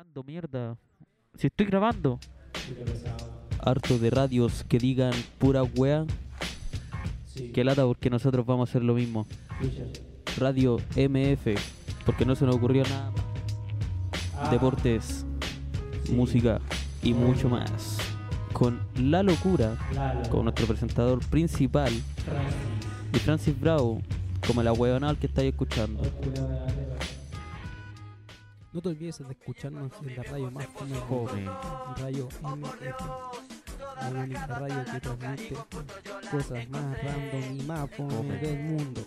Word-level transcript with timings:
grabando, 0.00 0.24
mierda. 0.24 0.76
Si 1.36 1.48
estoy 1.48 1.66
grabando. 1.66 2.18
Harto 3.58 3.98
de 3.98 4.08
radios 4.08 4.64
que 4.64 4.78
digan 4.78 5.12
pura 5.38 5.62
wea. 5.62 6.06
Que 7.52 7.62
lata 7.62 7.84
porque 7.84 8.08
nosotros 8.08 8.46
vamos 8.46 8.66
a 8.66 8.70
hacer 8.70 8.82
lo 8.82 8.94
mismo. 8.94 9.26
Radio 10.38 10.78
MF, 10.96 11.54
porque 12.06 12.24
no 12.24 12.34
se 12.34 12.46
nos 12.46 12.56
ocurrió 12.56 12.82
nada. 12.84 13.12
Deportes, 14.50 15.26
música 16.10 16.62
y 17.02 17.12
mucho 17.12 17.50
más. 17.50 17.98
Con 18.54 18.80
La 18.96 19.22
Locura, 19.22 19.76
con 20.30 20.44
nuestro 20.44 20.66
presentador 20.66 21.20
principal, 21.26 21.92
y 23.12 23.18
Francis 23.18 23.58
Bravo, 23.60 24.00
como 24.46 24.62
la 24.62 24.72
huevonal 24.72 25.18
que 25.18 25.26
estáis 25.26 25.50
escuchando. 25.50 26.00
No 28.72 28.80
te 28.80 28.88
olvides 28.88 29.18
de 29.18 29.32
escucharnos 29.32 29.92
en 30.00 30.16
la 30.16 30.22
radio 30.22 30.48
más 30.52 30.68
mundo, 30.68 31.52
Radio 31.96 32.28
MF, 32.40 33.00
la 33.96 34.10
única 34.10 34.46
radio 34.46 34.84
que 34.84 35.00
transmite 35.00 35.56
cosas 36.30 36.68
más 36.68 37.02
random 37.02 37.58
y 37.58 37.62
más 37.64 37.90
fome 37.90 38.38
del 38.38 38.60
mundo. 38.60 39.00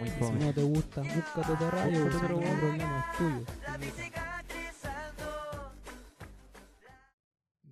Muy 0.00 0.08
si 0.08 0.32
no 0.32 0.54
te 0.54 0.62
gusta, 0.62 1.02
búscate 1.02 1.52
otra 1.52 1.70
radio, 1.72 2.08
porque 2.08 2.16
wea. 2.16 2.58
problema 2.58 3.06
es 3.12 3.18
tuyo. 3.18 3.44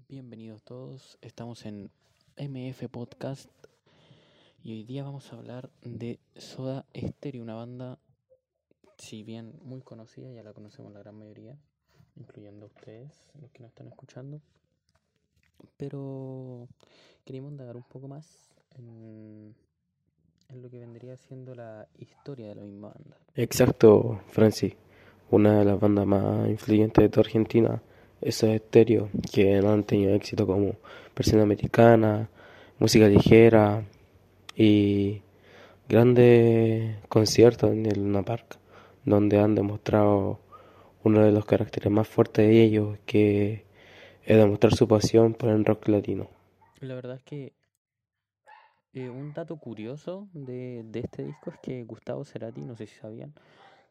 Bienvenidos 0.07 0.63
todos, 0.63 1.17
estamos 1.23 1.65
en 1.65 1.91
MF 2.37 2.87
Podcast 2.91 3.49
y 4.63 4.73
hoy 4.73 4.85
día 4.85 5.05
vamos 5.05 5.33
a 5.33 5.37
hablar 5.37 5.71
de 5.81 6.21
Soda 6.37 6.85
Stereo, 6.95 7.43
una 7.43 7.55
banda, 7.55 7.99
si 8.99 9.23
bien 9.23 9.55
muy 9.63 9.81
conocida, 9.83 10.31
ya 10.31 10.43
la 10.43 10.53
conocemos 10.53 10.93
la 10.93 11.01
gran 11.01 11.17
mayoría, 11.17 11.57
incluyendo 12.17 12.67
ustedes, 12.67 13.13
los 13.41 13.51
que 13.51 13.63
nos 13.63 13.71
están 13.71 13.89
escuchando, 13.89 14.41
pero 15.77 16.69
queríamos 17.25 17.53
indagar 17.53 17.77
un 17.77 17.85
poco 17.85 18.09
más 18.09 18.55
en, 18.77 19.55
lo 20.55 20.71
que 20.71 20.79
vendría 20.79 21.17
siendo 21.17 21.55
la 21.55 21.89
historia 21.99 22.49
de 22.49 22.55
la 22.55 22.63
misma 22.63 22.89
banda. 22.89 23.19
Exacto, 23.35 24.21
Francis. 24.29 24.75
Una 25.31 25.59
de 25.59 25.65
las 25.65 25.81
bandas 25.81 26.07
más 26.07 26.49
influyentes 26.49 27.03
de 27.03 27.09
toda 27.09 27.23
Argentina, 27.23 27.83
esos 28.21 28.57
Stereo, 28.57 29.11
que 29.33 29.61
no 29.61 29.73
han 29.73 29.83
tenido 29.83 30.15
éxito 30.15 30.47
como 30.47 30.77
Versión 31.17 31.41
Americana, 31.41 32.29
Música 32.79 33.09
Ligera 33.09 33.85
y 34.55 35.23
grandes 35.89 36.99
conciertos 37.09 37.73
en 37.73 37.87
el 37.87 38.01
Luna 38.01 38.23
Park, 38.23 38.59
donde 39.05 39.39
han 39.39 39.55
demostrado 39.55 40.41
uno 41.03 41.21
de 41.21 41.33
los 41.33 41.45
caracteres 41.45 41.93
más 41.93 42.09
fuertes 42.09 42.47
de 42.47 42.63
ellos, 42.63 42.99
que 43.07 43.67
es 44.25 44.37
demostrar 44.37 44.75
su 44.75 44.89
pasión 44.89 45.35
por 45.35 45.51
el 45.51 45.65
rock 45.65 45.89
latino. 45.89 46.29
La 46.81 46.95
verdad 46.95 47.17
es 47.17 47.23
que 47.23 47.53
eh, 48.95 49.11
un 49.11 49.33
dato 49.35 49.57
curioso 49.57 50.29
de, 50.33 50.83
de 50.87 51.01
este 51.01 51.25
disco 51.25 51.51
es 51.51 51.59
que 51.59 51.85
Gustavo 51.85 52.25
Cerati, 52.25 52.63
no 52.63 52.77
sé 52.77 52.87
si 52.87 52.95
sabían, 52.95 53.35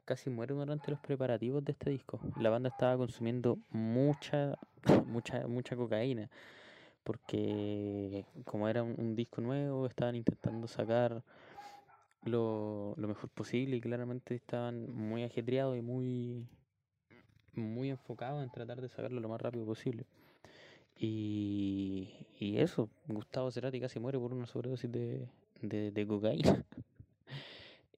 casi 0.06 0.30
muere 0.30 0.54
durante 0.54 0.92
los 0.92 1.00
preparativos 1.00 1.64
de 1.64 1.74
este 1.74 1.90
disco. 1.92 2.20
La 2.40 2.50
banda 2.50 2.70
estaba 2.70 2.98
consumiendo 2.98 3.60
mucha, 3.70 4.58
mucha, 5.06 5.48
mucha 5.48 5.76
cocaína, 5.76 6.30
porque 7.04 8.26
como 8.46 8.68
era 8.68 8.82
un, 8.82 8.96
un 8.98 9.16
disco 9.16 9.42
nuevo, 9.42 9.86
estaban 9.86 10.16
intentando 10.16 10.68
sacar 10.68 11.22
lo, 12.26 12.94
lo 12.98 13.08
mejor 13.08 13.30
posible 13.30 13.78
y 13.78 13.82
claramente 13.82 14.36
estaban 14.36 14.92
muy 14.92 15.24
ajetreados 15.24 15.78
y 15.78 15.82
muy, 15.82 16.48
muy 17.54 17.90
enfocados 17.90 18.44
en 18.44 18.50
tratar 18.50 18.82
de 18.82 18.90
sacarlo 18.90 19.20
lo 19.20 19.30
más 19.30 19.42
rápido 19.42 19.66
posible. 19.66 20.06
Y, 20.98 22.10
y 22.40 22.58
eso, 22.60 22.90
Gustavo 23.08 23.52
Cerati 23.52 23.80
casi 23.80 24.00
muere 24.00 24.20
por 24.20 24.34
una 24.34 24.46
sobredosis 24.46 24.92
de, 24.92 25.28
de, 25.62 25.92
de 25.92 26.08
cocaína. 26.08 26.64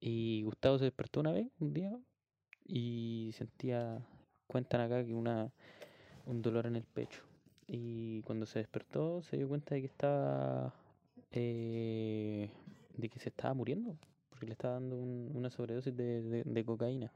Y 0.07 0.43
Gustavo 0.43 0.77
se 0.77 0.83
despertó 0.83 1.21
una 1.21 1.31
vez, 1.31 1.47
un 1.59 1.73
día, 1.73 1.97
y 2.63 3.31
sentía, 3.33 4.05
cuentan 4.45 4.81
acá 4.81 5.03
que 5.03 5.15
una, 5.15 5.51
un 6.27 6.43
dolor 6.43 6.67
en 6.67 6.75
el 6.75 6.83
pecho. 6.83 7.23
Y 7.65 8.21
cuando 8.21 8.45
se 8.45 8.59
despertó 8.59 9.23
se 9.23 9.37
dio 9.37 9.47
cuenta 9.47 9.73
de 9.73 9.81
que 9.81 9.87
estaba, 9.87 10.75
eh, 11.31 12.51
de 12.95 13.09
que 13.09 13.19
se 13.19 13.29
estaba 13.29 13.55
muriendo, 13.55 13.97
porque 14.35 14.47
le 14.47 14.53
estaba 14.53 14.75
dando 14.75 14.97
un- 14.97 15.31
una 15.35 15.49
sobredosis 15.49 15.97
de, 15.97 16.21
de- 16.23 16.43
cocaína. 16.65 17.11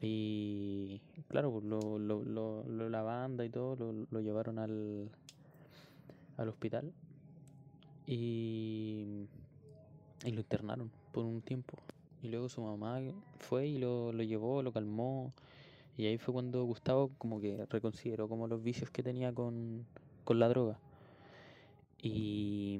Y 0.00 1.00
claro, 1.28 1.50
pues 1.52 1.64
lo, 1.64 1.98
lo, 1.98 2.22
lo- 2.24 2.64
la 2.90 3.02
banda 3.02 3.44
y 3.44 3.50
todo 3.50 3.76
lo, 3.76 4.06
lo 4.10 4.20
llevaron 4.20 4.58
al, 4.58 5.08
al 6.36 6.48
hospital 6.48 6.92
y, 8.06 9.26
y 10.24 10.30
lo 10.32 10.40
internaron 10.40 10.90
por 11.12 11.24
un 11.24 11.40
tiempo. 11.42 11.76
Y 12.22 12.28
luego 12.28 12.48
su 12.48 12.62
mamá 12.62 13.00
fue 13.38 13.66
y 13.68 13.78
lo, 13.78 14.12
lo 14.12 14.22
llevó, 14.22 14.62
lo 14.62 14.72
calmó. 14.72 15.32
Y 15.98 16.06
ahí 16.06 16.18
fue 16.18 16.34
cuando 16.34 16.64
Gustavo 16.64 17.10
como 17.18 17.40
que 17.40 17.66
reconsideró 17.70 18.28
como 18.28 18.48
los 18.48 18.62
vicios 18.62 18.90
que 18.90 19.02
tenía 19.02 19.32
con, 19.34 19.86
con 20.24 20.38
la 20.40 20.48
droga. 20.48 20.78
Y, 22.02 22.78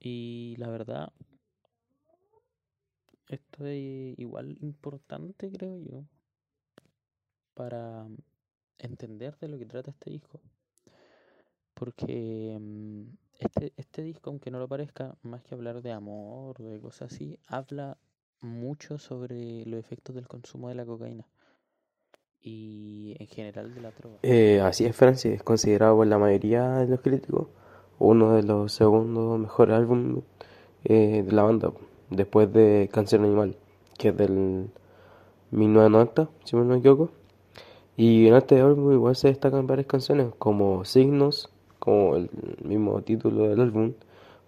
y 0.00 0.56
la 0.56 0.68
verdad, 0.68 1.12
esto 3.28 3.66
es 3.66 4.18
igual 4.18 4.56
importante, 4.60 5.52
creo 5.52 5.78
yo, 5.78 6.04
para 7.54 8.08
entender 8.78 9.36
de 9.38 9.48
lo 9.48 9.58
que 9.58 9.66
trata 9.66 9.90
este 9.90 10.10
disco. 10.10 10.40
Porque 11.74 12.58
mm, 12.58 13.02
este, 13.38 13.72
este 13.76 14.02
disco, 14.02 14.30
aunque 14.30 14.50
no 14.50 14.58
lo 14.58 14.68
parezca, 14.68 15.16
más 15.22 15.42
que 15.42 15.54
hablar 15.54 15.82
de 15.82 15.92
amor 15.92 16.60
o 16.60 16.64
de 16.64 16.80
cosas 16.80 17.12
así, 17.12 17.38
habla 17.46 17.98
mucho 18.40 18.98
sobre 18.98 19.64
los 19.66 19.78
efectos 19.78 20.14
del 20.14 20.26
consumo 20.26 20.68
de 20.68 20.74
la 20.74 20.86
cocaína 20.86 21.26
y 22.42 23.16
en 23.18 23.26
general 23.26 23.74
de 23.74 23.80
la 23.82 23.90
droga. 23.90 24.18
Eh, 24.22 24.60
así 24.60 24.86
es, 24.86 24.96
Francis, 24.96 25.32
es 25.32 25.42
considerado 25.42 25.96
por 25.96 26.06
la 26.06 26.18
mayoría 26.18 26.68
de 26.78 26.88
los 26.88 27.00
críticos 27.00 27.48
uno 28.00 28.32
de 28.34 28.42
los 28.42 28.72
segundos 28.72 29.38
mejores 29.38 29.76
álbumes 29.76 30.24
eh, 30.84 31.22
de 31.24 31.32
la 31.32 31.42
banda, 31.44 31.70
después 32.08 32.52
de 32.52 32.88
Canción 32.92 33.24
Animal, 33.24 33.56
que 33.98 34.08
es 34.08 34.16
del 34.16 34.70
1990, 35.50 36.28
si 36.44 36.56
no 36.56 36.64
me 36.64 36.78
equivoco. 36.78 37.10
Y 37.96 38.26
en 38.26 38.34
este 38.34 38.60
álbum 38.60 38.92
igual 38.92 39.14
se 39.16 39.28
destacan 39.28 39.66
varias 39.66 39.86
canciones 39.86 40.28
como 40.38 40.84
Signos, 40.86 41.50
como 41.78 42.16
el 42.16 42.30
mismo 42.64 43.02
título 43.02 43.48
del 43.48 43.60
álbum, 43.60 43.92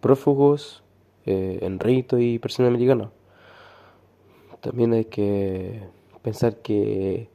Prófugos, 0.01 0.83
eh, 1.27 1.59
Enrito 1.61 2.19
y 2.19 2.39
Persona 2.39 2.69
Americana. 2.69 3.11
También 4.61 4.95
hay 4.95 5.05
que 5.05 5.83
pensar 6.23 6.57
que 6.57 7.29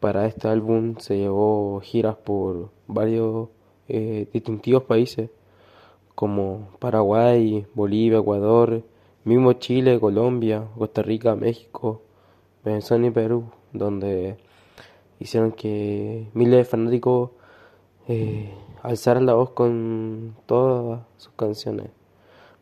para 0.00 0.26
este 0.26 0.48
álbum 0.48 0.96
se 0.98 1.16
llevó 1.16 1.80
giras 1.80 2.16
por 2.16 2.70
varios 2.86 3.48
eh, 3.88 4.28
distintivos 4.32 4.84
países 4.84 5.30
como 6.14 6.68
Paraguay, 6.78 7.66
Bolivia, 7.74 8.18
Ecuador, 8.18 8.82
mismo 9.24 9.54
Chile, 9.54 9.98
Colombia, 10.00 10.68
Costa 10.76 11.02
Rica, 11.02 11.34
México, 11.34 12.02
Venezuela 12.64 13.06
y 13.06 13.10
Perú, 13.10 13.44
donde 13.72 14.36
hicieron 15.18 15.52
que 15.52 16.28
miles 16.34 16.56
de 16.58 16.64
fanáticos 16.64 17.30
eh, 18.08 18.52
alzaran 18.82 19.26
la 19.26 19.34
voz 19.34 19.50
con 19.50 20.36
todas 20.46 21.02
sus 21.16 21.32
canciones. 21.34 21.90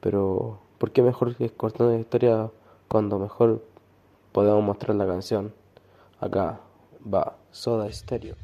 Pero, 0.01 0.61
¿por 0.79 0.93
qué 0.93 1.03
mejor 1.03 1.37
que 1.37 1.51
cortando 1.51 1.93
la 1.93 2.01
historia 2.01 2.51
cuando 2.89 3.19
mejor 3.19 3.65
podemos 4.33 4.63
mostrar 4.63 4.97
la 4.97 5.07
canción? 5.07 5.53
Acá 6.19 6.61
va 7.03 7.37
Soda 7.51 7.91
Stereo. 7.91 8.37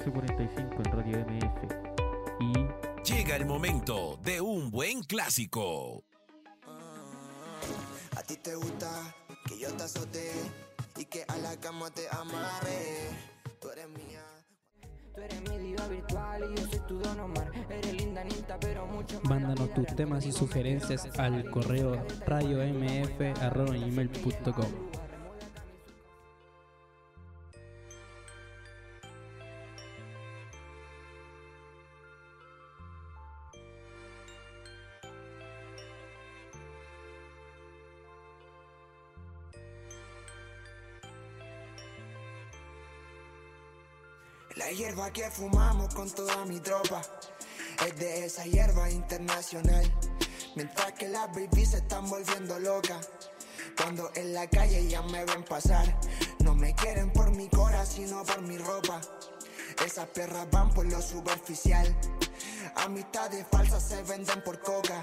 11.45 0.00 0.86
en 0.86 0.92
Radio 0.92 1.18
MF. 1.26 1.58
Y 2.40 2.90
Llega 3.04 3.36
el 3.36 3.46
momento 3.46 4.18
de 4.22 4.40
un 4.42 4.70
buen 4.70 5.02
clásico. 5.02 6.04
A 8.16 8.22
ti 8.22 8.36
te 8.36 8.54
gusta 8.54 9.14
que 9.48 9.58
yo 9.58 9.72
te 9.72 9.82
azote 9.82 10.30
y 10.98 11.06
que 11.06 11.24
a 11.26 11.36
la 11.38 11.56
cama 11.56 11.90
te 11.90 12.02
amarre. 12.10 13.08
Tú 13.60 13.70
eres 13.70 13.88
mía. 13.88 14.22
Tú 15.14 15.22
eres 15.22 15.40
mi 15.48 15.58
diva 15.58 15.88
virtual 15.88 16.52
y 16.52 16.60
yo 16.60 16.66
soy 16.68 16.80
tu 16.80 16.98
Don 16.98 17.20
Omar. 17.20 17.50
Eres 17.70 17.94
linda, 17.94 18.22
ninta, 18.22 18.60
pero 18.60 18.86
mucho 18.86 19.18
más. 19.22 19.30
mándanos 19.30 19.72
tus 19.72 19.86
temas 19.96 20.26
y 20.26 20.32
sugerencias 20.32 21.08
al 21.18 21.50
correo 21.50 22.06
radiomf.com. 22.26 23.40
hierba 44.80 45.12
que 45.12 45.30
fumamos 45.30 45.94
con 45.94 46.10
toda 46.10 46.46
mi 46.46 46.58
tropa 46.58 47.02
es 47.86 47.96
de 47.98 48.24
esa 48.24 48.44
hierba 48.44 48.90
internacional. 48.90 49.84
Mientras 50.56 50.92
que 50.92 51.06
las 51.06 51.26
babies 51.28 51.72
se 51.72 51.76
están 51.76 52.08
volviendo 52.08 52.58
locas. 52.58 53.10
Cuando 53.76 54.10
en 54.14 54.32
la 54.32 54.48
calle 54.48 54.88
ya 54.88 55.02
me 55.02 55.22
ven 55.26 55.44
pasar, 55.44 55.84
no 56.38 56.54
me 56.54 56.74
quieren 56.74 57.12
por 57.12 57.30
mi 57.30 57.46
cora, 57.50 57.84
sino 57.84 58.24
por 58.24 58.40
mi 58.40 58.56
ropa. 58.56 59.02
Esas 59.84 60.06
perras 60.08 60.50
van 60.50 60.70
por 60.70 60.86
lo 60.86 61.02
superficial. 61.02 61.86
Amistades 62.76 63.46
falsas 63.50 63.86
se 63.86 64.02
venden 64.04 64.42
por 64.42 64.62
coca. 64.62 65.02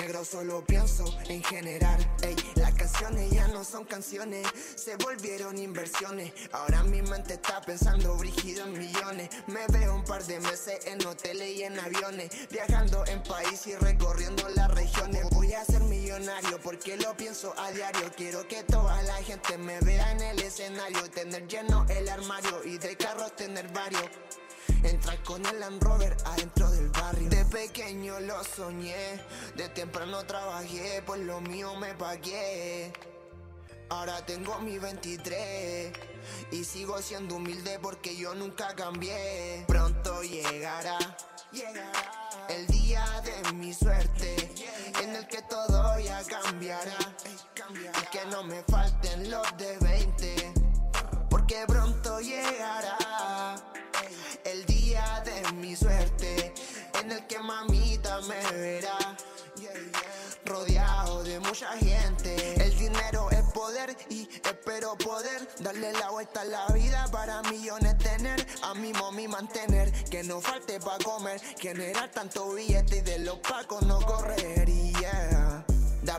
Negro 0.00 0.24
solo 0.24 0.64
pienso 0.64 1.04
en 1.28 1.42
generar. 1.42 1.98
Ey, 2.22 2.36
las 2.56 2.72
canciones 2.74 3.30
ya 3.30 3.48
no 3.48 3.64
son 3.64 3.84
canciones, 3.84 4.46
se 4.74 4.96
volvieron 4.96 5.58
inversiones. 5.58 6.32
Ahora 6.52 6.82
mi 6.82 7.00
mente 7.02 7.34
está 7.34 7.60
pensando 7.62 8.14
brígido 8.16 8.66
en 8.66 8.78
millones. 8.78 9.30
Me 9.46 9.66
veo 9.68 9.94
un 9.94 10.04
par 10.04 10.24
de 10.24 10.38
meses 10.40 10.86
en 10.86 11.04
hoteles 11.06 11.56
y 11.56 11.62
en 11.62 11.78
aviones, 11.78 12.30
viajando 12.50 13.04
en 13.06 13.22
país 13.22 13.66
y 13.66 13.74
recorriendo 13.76 14.48
las 14.50 14.70
regiones. 14.74 15.30
Voy 15.30 15.54
a 15.54 15.64
ser 15.64 15.82
millonario 15.82 16.60
porque 16.62 16.96
lo 16.96 17.16
pienso 17.16 17.54
a 17.58 17.70
diario. 17.70 18.10
Quiero 18.16 18.46
que 18.46 18.64
toda 18.64 19.02
la 19.02 19.16
gente 19.22 19.56
me 19.56 19.80
vea 19.80 20.12
en 20.12 20.20
el 20.20 20.42
escenario, 20.42 21.10
tener 21.10 21.46
lleno 21.48 21.86
el 21.88 22.08
armario 22.08 22.64
y 22.64 22.76
de 22.78 22.96
carros 22.96 23.34
tener 23.36 23.68
varios. 23.72 24.04
Entrar 24.82 25.22
con 25.24 25.44
el 25.46 25.60
Land 25.60 25.82
Rover 25.82 26.16
adentro 26.24 26.70
del 26.70 26.88
barrio. 26.90 27.28
De 27.28 27.44
pequeño 27.46 28.20
lo 28.20 28.42
soñé, 28.44 29.20
de 29.56 29.68
temprano 29.70 30.24
trabajé, 30.24 31.02
por 31.02 31.18
lo 31.18 31.40
mío 31.40 31.74
me 31.76 31.94
pagué. 31.94 32.92
Ahora 33.88 34.24
tengo 34.26 34.58
mi 34.60 34.78
23 34.78 35.92
y 36.50 36.64
sigo 36.64 37.00
siendo 37.00 37.36
humilde 37.36 37.78
porque 37.80 38.16
yo 38.16 38.34
nunca 38.34 38.74
cambié. 38.74 39.64
Pronto 39.68 40.22
llegará, 40.22 40.98
llegará 41.52 42.46
el 42.48 42.66
día 42.66 43.04
de 43.22 43.52
mi 43.52 43.72
suerte 43.72 44.52
en 45.02 45.14
el 45.14 45.26
que 45.28 45.42
todo 45.42 45.98
ya 46.00 46.22
cambiará. 46.24 46.96
Y 47.68 48.06
que 48.10 48.24
no 48.26 48.44
me 48.44 48.62
falten 48.64 49.30
los 49.30 49.56
de 49.56 49.78
20 49.78 50.54
porque 51.30 51.64
pronto 51.66 52.20
llegará 52.20 52.96
suerte 55.74 56.54
en 57.00 57.12
el 57.12 57.26
que 57.26 57.38
mamita 57.38 58.20
me 58.22 58.40
verá 58.52 59.16
rodeado 60.44 61.24
de 61.24 61.40
mucha 61.40 61.76
gente 61.78 62.54
el 62.62 62.78
dinero 62.78 63.28
es 63.30 63.42
poder 63.52 63.96
y 64.10 64.28
espero 64.44 64.96
poder 64.96 65.48
darle 65.60 65.92
la 65.92 66.10
vuelta 66.10 66.42
a 66.42 66.44
la 66.44 66.66
vida 66.68 67.08
para 67.10 67.42
millones 67.42 67.96
tener, 67.98 68.46
a 68.62 68.74
mi 68.74 68.92
mommy 68.92 69.28
mantener, 69.28 69.90
que 70.10 70.22
no 70.22 70.40
falte 70.40 70.78
pa' 70.80 70.98
comer, 70.98 71.40
generar 71.58 72.10
tanto 72.10 72.52
billete 72.52 72.98
y 72.98 73.00
de 73.00 73.18
los 73.20 73.38
pacos 73.38 73.82
no 73.82 74.00
correría. 74.00 74.76
De 74.96 75.36
a 75.36 75.45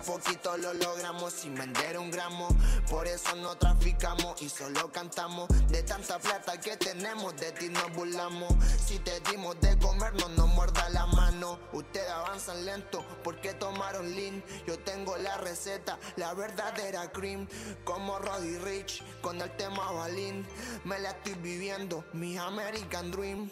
poquito 0.07 0.55
lo 0.55 0.73
logramos 0.73 1.33
sin 1.33 1.53
vender 1.53 1.99
un 1.99 2.09
gramo. 2.09 2.47
Por 2.89 3.05
eso 3.07 3.35
no 3.35 3.57
traficamos 3.57 4.41
y 4.41 4.47
solo 4.47 4.89
cantamos. 4.89 5.49
De 5.67 5.83
tanta 5.83 6.17
plata 6.17 6.57
que 6.61 6.77
tenemos, 6.77 7.35
de 7.35 7.51
ti 7.51 7.67
nos 7.67 7.93
burlamos. 7.93 8.53
Si 8.85 8.99
te 8.99 9.19
dimos 9.29 9.59
de 9.59 9.77
comer, 9.77 10.13
no 10.13 10.29
nos 10.29 10.47
muerda 10.47 10.87
la 10.91 11.05
mano. 11.07 11.59
Ustedes 11.73 12.09
avanzan 12.09 12.65
lento 12.65 13.05
porque 13.21 13.53
tomaron 13.53 14.15
lean. 14.15 14.41
Yo 14.65 14.79
tengo 14.79 15.17
la 15.17 15.37
receta, 15.39 15.99
la 16.15 16.33
verdadera 16.33 17.11
cream. 17.11 17.45
Como 17.83 18.17
Roddy 18.17 18.59
Rich 18.59 19.03
con 19.21 19.41
el 19.41 19.51
tema 19.57 19.91
Balín. 19.91 20.47
Me 20.85 20.99
la 20.99 21.09
estoy 21.11 21.33
viviendo, 21.33 22.05
mi 22.13 22.37
American 22.37 23.11
Dream. 23.11 23.51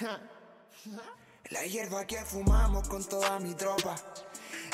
La 1.50 1.62
hierba 1.66 2.06
que 2.06 2.24
fumamos 2.24 2.88
con 2.88 3.04
toda 3.04 3.38
mi 3.38 3.52
tropa 3.52 3.96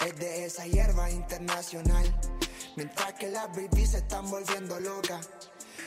es 0.06 0.16
de 0.16 0.44
esa 0.46 0.66
hierba 0.66 1.10
internacional. 1.10 2.20
Mientras 2.76 3.12
que 3.14 3.28
las 3.28 3.48
babies 3.48 3.90
se 3.90 3.98
están 3.98 4.30
volviendo 4.30 4.78
locas. 4.80 5.28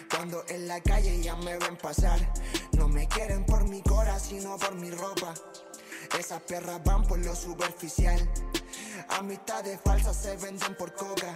Cuando 0.10 0.44
en 0.50 0.68
la 0.68 0.82
calle 0.82 1.22
ya 1.22 1.36
me 1.36 1.58
ven 1.58 1.78
pasar, 1.78 2.20
no 2.74 2.88
me 2.88 3.08
quieren 3.08 3.46
por 3.46 3.64
mi 3.68 3.82
cora, 3.82 4.20
sino 4.20 4.58
por 4.58 4.76
mi 4.76 4.92
ropa. 4.92 5.34
Esas 6.20 6.42
perras 6.42 6.84
van 6.84 7.04
por 7.04 7.20
lo 7.20 7.36
superficial. 7.36 8.20
Amistades 9.10 9.80
falsas 9.84 10.16
se 10.16 10.36
venden 10.38 10.76
por 10.76 10.94
coca. 10.94 11.34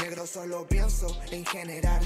Negro 0.00 0.26
solo 0.26 0.66
pienso 0.68 1.08
en 1.30 1.44
generar. 1.44 2.00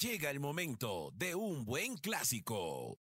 Llega 0.00 0.30
el 0.30 0.38
momento 0.38 1.10
de 1.16 1.34
un 1.34 1.64
buen 1.64 1.96
clásico. 1.96 3.00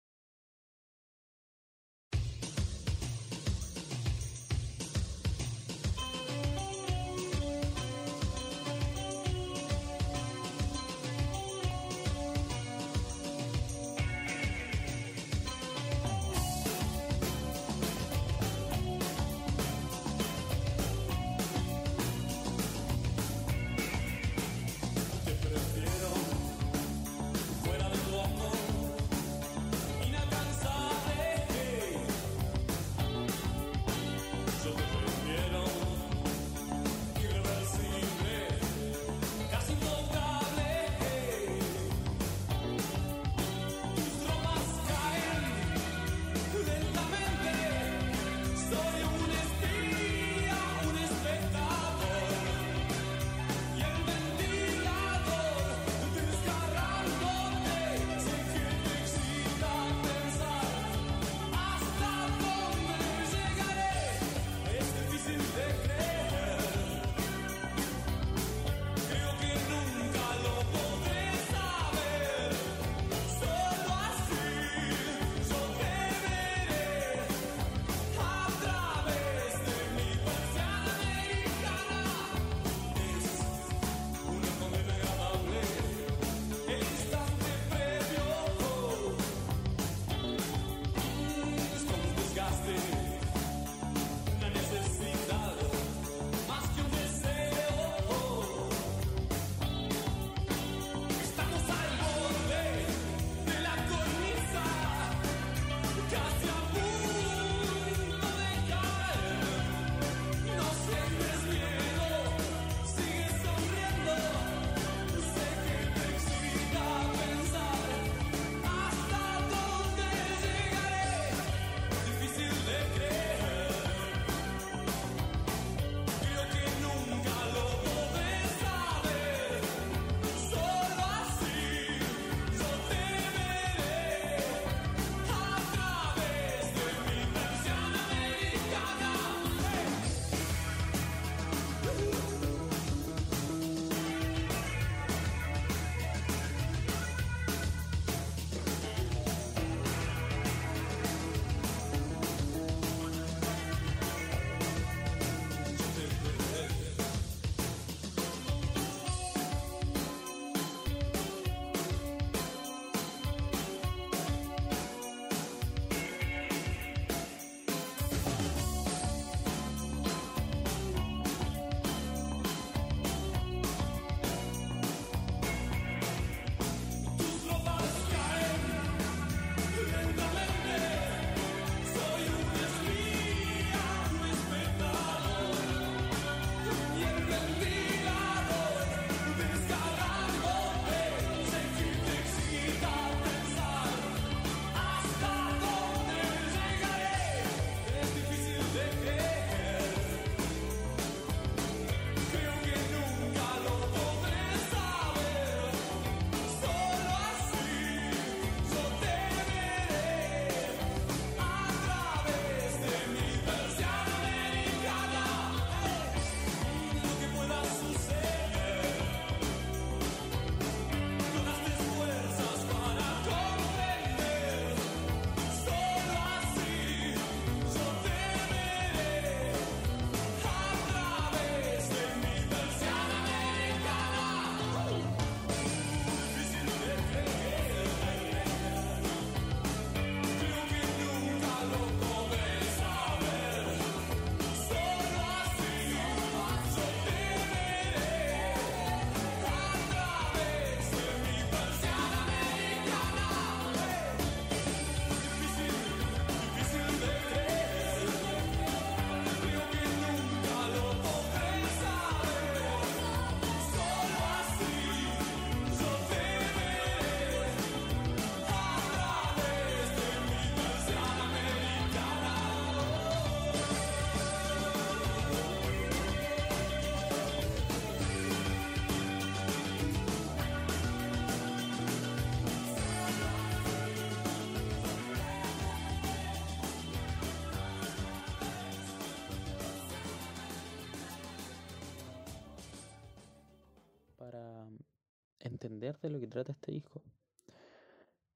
Entender 295.67 295.99
de 296.01 296.11
lo 296.11 296.21
que 296.21 296.27
trata 296.27 296.53
este 296.53 296.73
disco. 296.73 297.03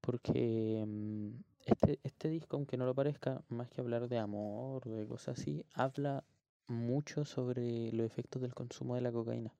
Porque 0.01 0.83
mm, 0.85 1.29
este, 1.65 1.99
este 2.03 2.29
disco, 2.29 2.57
aunque 2.57 2.77
no 2.77 2.85
lo 2.85 2.95
parezca, 2.95 3.43
más 3.49 3.69
que 3.69 3.81
hablar 3.81 4.07
de 4.07 4.17
amor, 4.17 4.83
de 4.85 5.07
cosas 5.07 5.39
así, 5.39 5.65
habla 5.73 6.23
mucho 6.67 7.25
sobre 7.25 7.91
los 7.91 8.05
efectos 8.05 8.41
del 8.41 8.53
consumo 8.53 8.95
de 8.95 9.01
la 9.01 9.11
cocaína 9.11 9.53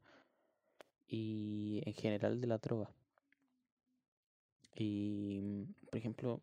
y 1.08 1.82
en 1.86 1.94
general 1.94 2.40
de 2.42 2.48
la 2.48 2.58
droga. 2.58 2.90
Y, 4.76 5.40
mm, 5.42 5.64
por 5.90 5.98
ejemplo, 5.98 6.42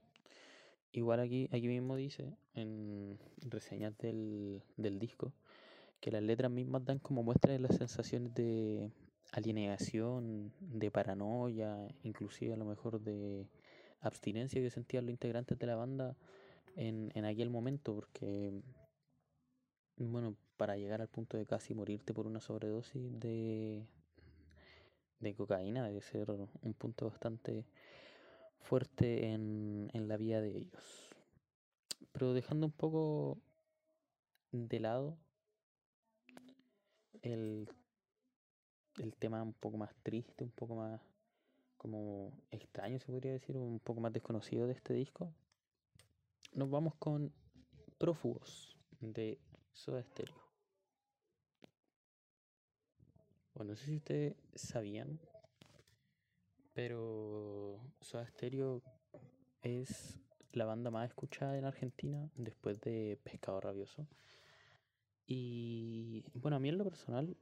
igual 0.93 1.21
aquí, 1.21 1.49
aquí 1.53 1.69
mismo 1.69 1.97
dice, 1.97 2.37
en 2.55 3.19
reseñas 3.41 3.97
del, 3.99 4.63
del 4.77 4.99
disco, 4.99 5.33
que 6.01 6.11
las 6.13 6.23
letras 6.23 6.51
mismas 6.51 6.85
dan 6.85 6.99
como 6.99 7.23
muestra 7.23 7.53
de 7.53 7.59
las 7.59 7.77
sensaciones 7.77 8.35
de 8.35 8.91
alienación, 9.33 10.53
de 10.61 10.91
paranoia, 10.91 11.89
inclusive 12.03 12.55
a 12.55 12.57
lo 12.57 12.65
mejor 12.65 13.01
de 13.01 13.49
abstinencia 14.01 14.61
que 14.63 14.71
sentían 14.71 15.07
los 15.07 15.13
integrantes 15.13 15.59
de 15.59 15.67
la 15.67 15.77
banda 15.77 16.17
en, 16.77 17.11
en 17.15 17.25
aquel 17.25 17.51
momento, 17.51 17.95
porque, 17.95 18.53
bueno, 19.97 20.37
para 20.57 20.77
llegar 20.77 21.01
al 21.01 21.09
punto 21.09 21.37
de 21.37 21.47
casi 21.47 21.75
morirte 21.75 22.15
por 22.15 22.27
una 22.27 22.41
sobredosis 22.41 23.19
de, 23.19 23.87
de 25.21 25.35
cocaína 25.35 25.87
debe 25.87 26.03
ser 26.03 26.31
un 26.31 26.75
punto 26.75 27.09
bastante 27.09 27.67
fuerte 28.61 29.33
en, 29.33 29.91
en 29.93 30.09
la 30.09 30.17
vida 30.17 30.41
de 30.41 30.57
ellos. 30.57 31.11
Pero 32.13 32.33
dejando 32.33 32.67
un 32.67 32.73
poco 32.73 33.39
de 34.53 34.81
lado 34.81 35.19
el, 37.23 37.69
el 38.99 39.15
tema 39.17 39.43
un 39.43 39.53
poco 39.53 39.77
más 39.77 39.95
triste, 40.03 40.45
un 40.45 40.51
poco 40.51 40.77
más 40.77 41.01
como 41.77 42.33
extraño, 42.51 42.99
se 42.99 43.07
podría 43.07 43.33
decir, 43.33 43.57
un 43.57 43.79
poco 43.79 44.01
más 44.01 44.13
desconocido 44.13 44.67
de 44.67 44.75
este 44.75 44.95
disco, 44.95 45.33
nos 46.53 46.69
vamos 46.71 46.95
con 46.97 47.33
Prófugos 47.99 48.77
de 49.01 49.39
Soda 49.73 50.03
Stereo. 50.03 50.37
Bueno, 53.55 53.73
no 53.73 53.77
sé 53.77 53.87
si 53.87 53.97
ustedes 53.97 54.37
sabían, 54.55 55.21
pero 56.75 57.81
Soda 58.01 58.27
Stereo 58.27 58.83
es 59.63 60.19
la 60.53 60.65
banda 60.65 60.91
más 60.91 61.09
escuchada 61.09 61.59
en 61.59 61.65
Argentina 61.65 62.31
después 62.37 62.81
de 62.81 63.19
Pescado 63.23 63.61
Rabioso. 63.61 64.07
Y 65.27 66.25
bueno, 66.35 66.57
a 66.57 66.61
mí 66.61 66.69
en 66.69 66.79
lo 66.79 66.85
personal 66.85 67.37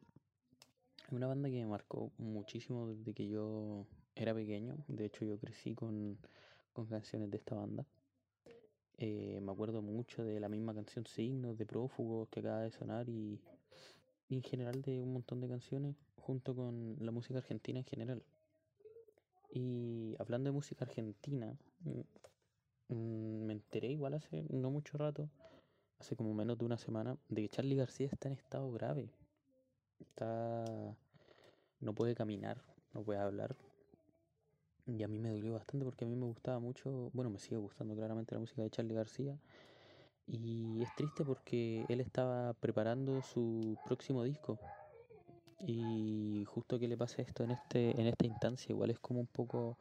es 1.07 1.13
una 1.13 1.29
banda 1.29 1.49
que 1.49 1.57
me 1.57 1.67
marcó 1.67 2.11
muchísimo 2.19 2.89
desde 2.89 3.15
que 3.15 3.29
yo 3.29 3.87
era 4.17 4.35
pequeño. 4.35 4.77
De 4.89 5.05
hecho, 5.05 5.25
yo 5.25 5.39
crecí 5.39 5.75
con, 5.75 6.19
con 6.73 6.87
canciones 6.87 7.31
de 7.31 7.37
esta 7.37 7.55
banda. 7.55 7.87
Eh, 8.99 9.39
me 9.41 9.53
acuerdo 9.53 9.83
mucho 9.83 10.25
de 10.25 10.41
la 10.41 10.49
misma 10.49 10.75
canción 10.75 11.07
Signos, 11.07 11.59
de 11.59 11.67
Prófugos 11.67 12.29
que 12.29 12.41
acaba 12.41 12.63
de 12.63 12.73
sonar 12.73 13.09
y, 13.09 13.41
y 14.29 14.35
en 14.35 14.43
general 14.43 14.83
de 14.83 15.01
un 15.01 15.13
montón 15.13 15.41
de 15.41 15.49
canciones 15.49 15.95
junto 16.17 16.57
con 16.57 16.97
la 16.99 17.13
música 17.13 17.39
argentina 17.39 17.79
en 17.79 17.85
general. 17.85 18.23
Y 19.53 20.17
hablando 20.19 20.49
de 20.51 20.55
música 20.55 20.87
argentina, 20.87 21.57
mm, 22.89 23.45
me 23.47 23.53
enteré 23.53 23.93
igual 23.93 24.15
hace 24.15 24.45
no 24.51 24.71
mucho 24.71 24.99
rato, 24.99 25.31
hace 26.01 26.17
como 26.17 26.35
menos 26.35 26.59
de 26.59 26.65
una 26.65 26.79
semana, 26.79 27.17
de 27.29 27.43
que 27.43 27.49
Charlie 27.49 27.77
García 27.77 28.09
está 28.11 28.29
en 28.29 28.35
estado 28.35 28.73
grave. 28.73 29.09
Está. 30.01 30.65
no 31.81 31.95
puede 31.95 32.15
caminar, 32.15 32.63
no 32.93 33.03
puede 33.03 33.21
hablar. 33.21 33.57
Y 34.87 35.03
a 35.03 35.09
mí 35.09 35.19
me 35.19 35.31
dolió 35.31 35.55
bastante 35.55 35.85
porque 35.85 36.05
a 36.05 36.09
mí 36.09 36.15
me 36.15 36.27
gustaba 36.27 36.61
mucho, 36.61 37.11
bueno, 37.13 37.31
me 37.31 37.41
sigue 37.41 37.57
gustando 37.57 37.97
claramente 37.97 38.35
la 38.35 38.41
música 38.41 38.63
de 38.63 38.71
Charlie 38.71 38.95
García. 38.95 39.37
Y 40.29 40.83
es 40.83 40.95
triste 40.97 41.25
porque 41.25 41.85
él 41.89 42.01
estaba 42.01 42.53
preparando 42.55 43.23
su 43.23 43.77
próximo 43.85 44.23
disco. 44.25 44.59
Y 45.61 46.45
justo 46.47 46.79
que 46.79 46.89
le 46.89 46.97
pase 46.97 47.23
esto 47.23 47.45
en 47.45 47.53
este 47.53 47.99
en 48.01 48.07
esta 48.07 48.27
instancia 48.27 48.73
igual 48.73 48.91
es 48.91 48.99
como 48.99 49.21
un 49.21 49.27
poco 49.27 49.79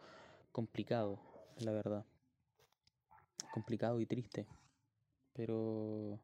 complicado, 0.52 1.20
la 1.60 1.72
verdad. 1.72 2.06
Complicado 3.54 4.00
y 4.00 4.06
triste. 4.06 4.48
Pero 5.34 6.20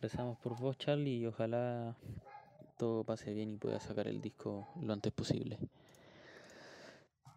rezamos 0.00 0.38
por 0.38 0.58
vos, 0.58 0.76
Charlie, 0.76 1.18
y 1.18 1.26
ojalá 1.26 1.96
todo 2.76 3.04
pase 3.04 3.32
bien 3.32 3.54
y 3.54 3.56
pueda 3.56 3.80
sacar 3.80 4.08
el 4.08 4.20
disco 4.20 4.68
lo 4.80 4.92
antes 4.92 5.12
posible. 5.12 5.58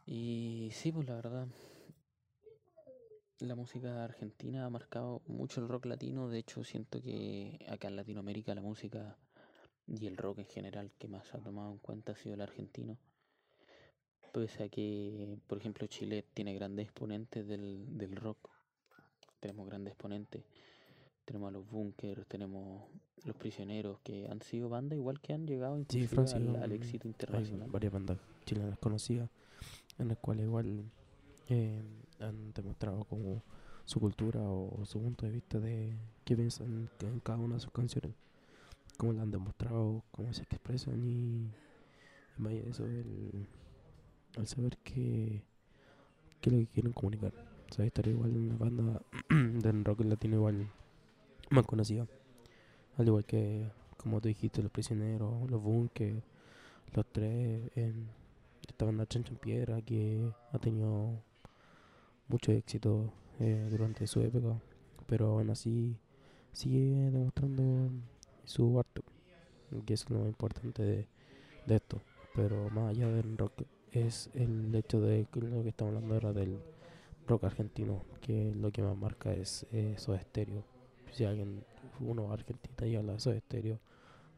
Y 0.05 0.69
sí, 0.73 0.91
pues 0.91 1.07
la 1.07 1.15
verdad, 1.15 1.47
la 3.39 3.55
música 3.55 4.03
argentina 4.03 4.65
ha 4.65 4.69
marcado 4.69 5.21
mucho 5.27 5.61
el 5.61 5.67
rock 5.67 5.85
latino. 5.85 6.29
De 6.29 6.39
hecho, 6.39 6.63
siento 6.63 7.01
que 7.01 7.65
acá 7.69 7.87
en 7.87 7.95
Latinoamérica 7.95 8.55
la 8.55 8.61
música 8.61 9.17
y 9.87 10.07
el 10.07 10.17
rock 10.17 10.39
en 10.39 10.47
general 10.47 10.91
que 10.97 11.07
más 11.07 11.33
ha 11.33 11.39
tomado 11.39 11.71
en 11.71 11.77
cuenta 11.77 12.11
ha 12.11 12.15
sido 12.15 12.35
el 12.35 12.41
argentino. 12.41 12.97
Pese 14.31 14.63
a 14.63 14.69
que, 14.69 15.37
por 15.47 15.57
ejemplo, 15.57 15.87
Chile 15.87 16.25
tiene 16.33 16.53
grandes 16.53 16.85
exponentes 16.85 17.47
del, 17.47 17.97
del 17.97 18.15
rock. 18.15 18.49
Tenemos 19.39 19.67
grandes 19.67 19.93
exponentes. 19.93 20.43
Tenemos 21.29 21.49
a 21.49 21.51
los 21.51 21.69
Bunkers, 21.69 22.25
tenemos 22.27 22.89
los 23.23 23.35
Prisioneros, 23.35 23.99
que 23.99 24.27
han 24.27 24.41
sido 24.41 24.67
bandas 24.67 24.97
igual 24.97 25.19
que 25.19 25.31
han 25.33 25.45
llegado 25.45 25.79
Sí, 25.87 26.07
Francia, 26.07 26.37
al, 26.37 26.55
al 26.55 26.71
éxito 26.71 27.07
Hay 27.07 27.11
internacional. 27.11 27.69
varias 27.69 27.93
bandas 27.93 28.17
chilenas 28.45 28.79
conocidas 28.79 29.29
en 29.99 30.07
las 30.07 30.17
cuales 30.17 30.45
igual 30.45 30.85
eh, 31.49 31.83
han 32.19 32.51
demostrado 32.53 33.03
como 33.03 33.43
su 33.85 33.99
cultura 33.99 34.39
o 34.41 34.83
su 34.85 34.99
punto 34.99 35.27
de 35.27 35.31
vista 35.33 35.59
de 35.59 35.95
qué 36.25 36.35
piensan 36.35 36.89
en 37.01 37.19
cada 37.19 37.37
una 37.37 37.55
de 37.55 37.61
sus 37.61 37.71
canciones. 37.73 38.15
Cómo 38.97 39.13
la 39.13 39.21
han 39.21 39.29
demostrado, 39.29 40.03
cómo 40.09 40.33
se 40.33 40.41
expresan 40.41 41.05
y, 41.05 41.51
y 42.37 42.41
más 42.41 42.53
allá 42.53 42.63
de 42.63 42.69
eso, 42.71 42.85
el, 42.87 43.45
el 44.35 44.47
saber 44.47 44.79
qué, 44.79 45.43
qué 46.41 46.49
es 46.49 46.53
lo 46.55 46.59
que 46.61 46.67
quieren 46.73 46.93
comunicar. 46.93 47.33
O 47.69 47.73
sea, 47.75 47.85
estaría 47.85 48.13
igual 48.13 48.35
una 48.35 48.57
banda 48.57 49.01
del 49.29 49.85
rock 49.85 50.01
latino 50.05 50.37
igual 50.37 50.67
más 51.49 51.65
conocida. 51.65 52.07
Al 52.97 53.07
igual 53.07 53.25
que, 53.25 53.69
como 53.97 54.19
tú 54.21 54.27
dijiste, 54.27 54.61
Los 54.61 54.71
Prisioneros, 54.71 55.49
Los 55.49 55.61
Bunkers, 55.61 56.21
Los 56.93 57.05
Tres, 57.11 57.71
en 57.75 58.09
esta 58.67 58.85
banda 58.85 59.07
en 59.13 59.23
Piedra 59.23 59.81
que 59.81 60.31
ha 60.51 60.59
tenido 60.59 61.21
mucho 62.27 62.51
éxito 62.51 63.11
eh, 63.39 63.67
durante 63.69 64.05
su 64.07 64.21
época, 64.21 64.61
pero 65.07 65.27
aún 65.31 65.49
así 65.49 65.97
sigue 66.53 67.09
demostrando 67.11 67.89
su 68.45 68.79
arte, 68.79 69.01
que 69.85 69.93
es 69.93 70.09
lo 70.09 70.19
más 70.19 70.27
importante 70.27 70.83
de, 70.83 71.07
esto. 71.67 72.01
Pero 72.35 72.69
más 72.69 72.89
allá 72.89 73.07
del 73.07 73.37
rock 73.37 73.63
es 73.91 74.29
el 74.33 74.73
hecho 74.75 75.01
de 75.01 75.27
lo 75.33 75.63
que 75.63 75.69
estamos 75.69 75.95
hablando 75.95 76.13
ahora 76.15 76.33
del 76.33 76.59
rock 77.27 77.45
argentino, 77.45 78.03
que 78.21 78.53
lo 78.55 78.71
que 78.71 78.81
más 78.81 78.97
marca 78.97 79.33
es 79.33 79.65
eh, 79.71 79.95
Soda 79.97 80.19
Stereo. 80.21 80.78
Si 81.13 81.25
alguien, 81.25 81.63
uno 81.99 82.23
va 82.25 82.31
a 82.31 82.33
Argentina 82.35 82.87
y 82.87 82.95
habla 82.95 83.13
de 83.13 83.19
Soda 83.19 83.39
Stereo, 83.39 83.79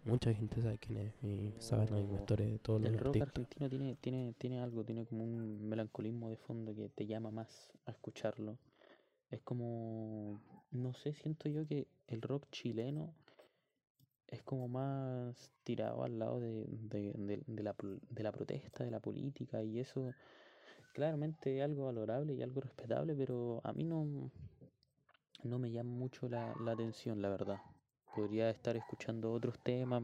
mucha 0.06 0.34
gente 0.34 0.62
sabe 0.62 0.78
quién 0.80 1.00
es 1.00 1.14
y 1.24 1.52
sabe 1.60 1.92
misma 1.92 2.18
historia 2.20 2.48
de 2.48 2.60
todos 2.60 2.82
los 2.82 2.92
El 2.92 2.98
rock 3.00 3.22
artistas. 3.22 3.30
argentino 3.30 3.70
tiene, 3.70 3.96
tiene, 3.96 4.34
tiene 4.38 4.62
algo, 4.62 4.84
tiene 4.84 5.06
como 5.06 5.24
un 5.24 5.68
melancolismo 5.70 6.30
de 6.30 6.38
fondo 6.38 6.76
que 6.76 6.90
te 6.90 7.06
llama 7.06 7.32
más 7.32 7.72
a 7.86 7.92
escucharlo. 7.92 8.58
Es 9.32 9.42
como, 9.42 10.40
no 10.72 10.94
sé, 10.94 11.14
siento 11.14 11.50
yo 11.50 11.68
que 11.68 11.88
el 12.08 12.22
rock 12.22 12.46
chileno 12.52 13.14
es 14.28 14.42
como 14.44 14.68
más 14.68 15.52
tirado 15.64 16.04
al 16.04 16.18
lado 16.20 16.40
de, 16.40 16.66
de, 16.68 17.12
de- 17.14 17.44
de 17.46 17.64
la, 17.64 17.76
de 18.10 18.24
la 18.24 18.32
protesta, 18.32 18.84
de 18.84 18.92
la 18.92 19.00
política, 19.00 19.64
y 19.64 19.80
eso 19.80 20.16
claramente 20.94 21.62
algo 21.64 21.86
valorable 21.86 22.34
y 22.36 22.42
algo 22.42 22.62
respetable, 22.62 23.16
pero 23.16 23.62
a 23.64 23.74
mí 23.74 23.84
no, 23.84 24.32
no 25.44 25.60
me 25.60 25.72
llama 25.72 25.92
mucho 25.92 26.30
la, 26.30 26.54
la 26.60 26.72
atención, 26.72 27.22
la 27.22 27.30
verdad. 27.30 27.60
Podría 28.16 28.50
estar 28.50 28.76
escuchando 28.76 29.32
otros 29.32 29.58
temas, 29.60 30.04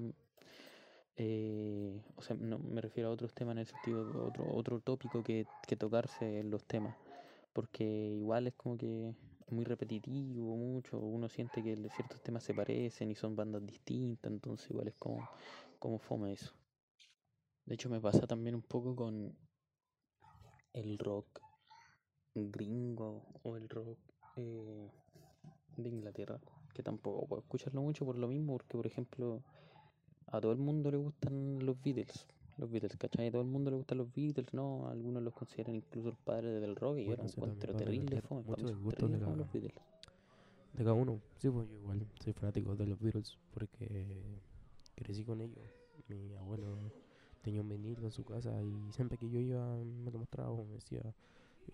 eh, 1.17 1.99
o 2.15 2.21
sea, 2.21 2.35
no 2.39 2.59
me 2.59 2.79
refiero 2.79 3.09
a 3.09 3.11
otros 3.11 3.33
temas 3.33 3.53
en 3.53 3.59
el 3.59 3.65
sentido 3.65 4.05
de 4.05 4.19
otro, 4.19 4.45
otro 4.53 4.79
tópico 4.79 5.23
que, 5.23 5.47
que 5.67 5.75
tocarse 5.75 6.39
en 6.39 6.51
los 6.51 6.63
temas, 6.63 6.95
porque 7.53 7.83
igual 7.83 8.47
es 8.47 8.53
como 8.53 8.77
que 8.77 9.13
muy 9.49 9.65
repetitivo, 9.65 10.55
mucho, 10.55 10.99
uno 10.99 11.27
siente 11.27 11.63
que 11.63 11.75
ciertos 11.89 12.21
temas 12.21 12.43
se 12.43 12.53
parecen 12.53 13.09
y 13.09 13.15
son 13.15 13.35
bandas 13.35 13.65
distintas, 13.65 14.31
entonces 14.31 14.69
igual 14.69 14.89
es 14.89 14.95
como, 14.95 15.27
como 15.79 15.97
fome 15.97 16.33
eso. 16.33 16.53
De 17.65 17.73
hecho 17.73 17.89
me 17.89 17.99
pasa 17.99 18.27
también 18.27 18.55
un 18.55 18.61
poco 18.61 18.95
con 18.95 19.35
el 20.73 20.97
rock 20.99 21.41
gringo 22.35 23.25
o 23.43 23.57
el 23.57 23.67
rock 23.67 23.97
eh, 24.37 24.91
de 25.83 25.89
Inglaterra, 25.89 26.39
que 26.73 26.83
tampoco 26.83 27.25
puedo 27.27 27.41
escucharlo 27.41 27.81
mucho 27.81 28.05
por 28.05 28.17
lo 28.17 28.27
mismo, 28.27 28.53
porque 28.53 28.77
por 28.77 28.87
ejemplo 28.87 29.41
a 30.27 30.41
todo 30.41 30.51
el 30.51 30.57
mundo 30.57 30.91
le 30.91 30.97
gustan 30.97 31.59
los 31.65 31.81
Beatles, 31.81 32.25
los 32.57 32.69
Beatles, 32.69 32.97
¿cachai? 32.97 33.27
A 33.27 33.31
todo 33.31 33.41
el 33.41 33.47
mundo 33.47 33.71
le 33.71 33.77
gustan 33.77 33.97
los 33.99 34.13
Beatles, 34.13 34.53
¿no? 34.53 34.87
Algunos 34.89 35.23
los 35.23 35.33
consideran 35.33 35.75
incluso 35.75 36.09
el 36.09 36.15
padre 36.17 36.59
del 36.59 36.75
rock 36.75 36.97
y 36.97 37.01
yo 37.03 37.07
Bueno, 37.09 37.23
eso 37.23 37.35
también 37.35 37.51
encuentro 37.57 37.75
terrible 37.77 38.15
depender 38.15 38.23
fome. 38.27 38.41
mucho 38.43 38.51
Para 38.51 38.61
mí 38.63 38.67
del 38.67 38.75
son 38.75 38.83
gusto 38.83 39.07
de 39.07 39.19
cada- 39.19 39.35
los 39.37 39.51
Beatles. 39.51 39.75
De 40.73 40.83
cada 40.83 40.93
uno. 40.93 41.21
Sí, 41.37 41.49
pues 41.49 41.69
yo 41.69 41.75
igual 41.77 42.07
soy 42.21 42.33
fanático 42.33 42.75
de 42.75 42.85
los 42.85 42.99
Beatles 42.99 43.37
porque 43.53 44.41
crecí 44.95 45.23
con 45.23 45.41
ellos. 45.41 45.63
Mi 46.09 46.35
abuelo 46.35 46.91
tenía 47.41 47.61
un 47.61 47.69
vinilo 47.69 48.03
en 48.05 48.11
su 48.11 48.23
casa 48.23 48.61
y 48.63 48.91
siempre 48.91 49.17
que 49.17 49.29
yo 49.29 49.39
iba 49.39 49.75
me 49.77 50.11
lo 50.11 50.19
mostraba, 50.19 50.55
me 50.63 50.73
decía, 50.73 51.01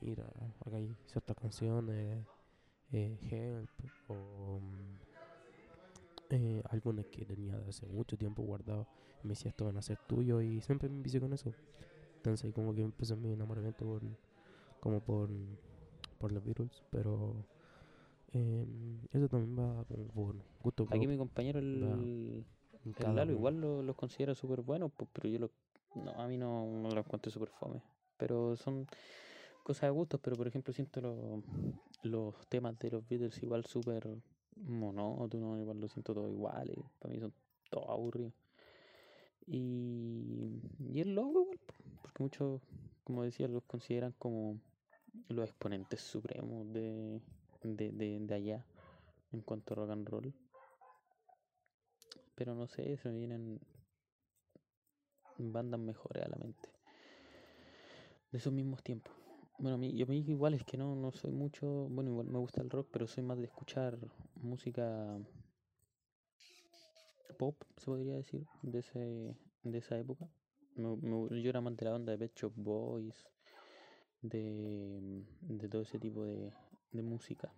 mira, 0.02 0.26
acá 0.66 0.78
hay 0.78 0.96
ciertas 1.08 1.36
canciones, 1.36 2.24
eh, 2.94 3.18
Help 3.32 3.70
o 4.08 4.60
mm, 4.62 4.98
eh, 6.30 6.62
algunas 6.70 7.06
que 7.08 7.26
tenía 7.26 7.58
de 7.58 7.70
hace 7.70 7.86
mucho 7.88 8.18
tiempo 8.18 8.44
guardado. 8.44 8.88
Me 9.24 9.32
decía, 9.32 9.50
esto 9.50 9.66
van 9.66 9.78
a 9.78 9.82
ser 9.82 9.98
tuyos 10.08 10.44
y 10.44 10.62
siempre 10.62 10.90
me 10.90 10.98
empecé 10.98 11.20
con 11.20 11.34
eso. 11.34 11.54
Entonces 12.18 12.54
como 12.54 12.74
que 12.76 12.82
empezó 12.84 13.16
mi 13.18 13.32
enamoramiento 13.34 13.86
por, 13.86 14.04
como 14.80 15.02
por, 15.02 15.30
por 16.18 16.32
los 16.32 16.44
Beatles, 16.44 16.84
pero 16.90 17.46
em, 18.34 19.00
eso 19.12 19.30
también 19.30 19.58
va 19.60 19.86
como 19.86 20.08
por 20.10 20.36
gusto 20.62 20.88
Aquí 20.90 21.08
mi 21.08 21.18
compañero, 21.18 21.60
el, 21.60 22.46
el 22.98 23.16
Lalo, 23.16 23.32
igual 23.34 23.60
lo- 23.62 23.82
los 23.84 23.96
considera 23.96 24.36
súper 24.36 24.62
buenos, 24.62 24.92
pues, 24.96 25.10
pero 25.14 25.30
yo 25.30 25.40
lo, 25.40 25.52
no, 25.96 26.12
a 26.20 26.28
mí 26.28 26.38
no, 26.38 26.66
no 26.68 26.90
los 26.90 27.06
encuentro 27.06 27.32
súper 27.32 27.50
fome. 27.50 27.82
Pero 28.18 28.56
son 28.56 28.88
cosas 29.64 29.84
de 29.84 29.90
gustos, 29.92 30.20
pero 30.22 30.36
por 30.36 30.48
ejemplo 30.48 30.74
siento 30.74 31.02
lo- 31.02 31.44
los 32.04 32.48
temas 32.48 32.78
de 32.80 32.92
los 32.92 33.08
Beatles 33.08 33.42
igual 33.44 33.66
súper 33.66 34.08
monótonos, 34.58 35.60
igual 35.60 35.80
lo 35.80 35.88
siento 35.88 36.14
todo 36.14 36.30
iguales, 36.30 36.78
para 37.00 37.14
mí 37.14 37.20
son 37.20 37.34
todos 37.70 37.90
aburridos. 37.90 38.34
Y, 39.46 40.62
y 40.80 41.00
es 41.02 41.08
loco 41.08 41.42
igual, 41.42 41.60
po, 41.66 41.74
porque 42.02 42.24
muchos, 42.24 42.62
como 43.04 43.24
decía, 43.24 43.48
los 43.48 43.64
consideran 43.64 44.14
como 44.18 44.60
los 45.30 45.46
exponentes 45.50 46.02
supremos 46.02 46.72
de, 46.72 47.20
de, 47.64 47.92
de, 47.92 48.20
de 48.20 48.34
allá 48.34 48.66
en 49.32 49.42
cuanto 49.42 49.74
a 49.74 49.78
rock 49.78 49.90
and 49.92 50.08
roll. 50.08 50.34
Pero 52.36 52.56
no 52.56 52.68
sé, 52.68 52.98
se 52.98 53.10
me 53.10 53.18
vienen 53.18 53.60
bandas 55.38 55.80
mejores 55.80 56.24
a 56.26 56.30
la 56.30 56.38
mente. 56.38 56.70
De 58.32 58.38
esos 58.38 58.52
mismos 58.54 58.82
tiempos. 58.82 59.14
Bueno, 59.60 59.76
a 59.76 59.78
mí, 59.78 59.94
yo 59.96 60.06
a 60.06 60.10
mí 60.10 60.24
igual 60.28 60.54
es 60.56 60.64
que 60.66 60.78
no, 60.78 60.96
no 60.96 61.12
soy 61.12 61.32
mucho, 61.32 61.88
bueno, 61.90 62.10
igual 62.12 62.28
me 62.28 62.40
gusta 62.40 62.62
el 62.62 62.70
rock, 62.70 62.88
pero 62.92 63.08
soy 63.08 63.24
más 63.24 63.38
de 63.38 63.46
escuchar 63.46 63.98
música 64.42 65.18
pop, 67.38 67.56
se 67.78 67.86
podría 67.86 68.16
decir, 68.16 68.46
de 68.62 68.80
ese, 68.80 69.36
de 69.64 69.78
esa 69.78 69.98
época. 69.98 70.28
Me- 70.76 70.96
me- 70.98 71.42
yo 71.42 71.50
era 71.50 71.62
más 71.62 71.76
de 71.78 71.86
la 71.86 71.92
banda 71.92 72.12
de 72.12 72.18
Pet 72.18 72.34
Shop 72.36 72.54
Boys, 72.56 73.28
de, 74.22 75.24
de 75.42 75.70
todo 75.70 75.82
ese 75.84 76.00
tipo 76.00 76.24
de, 76.26 76.52
de 76.92 77.02
música. 77.02 77.52